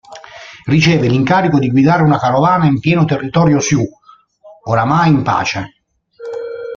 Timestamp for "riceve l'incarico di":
0.65-1.69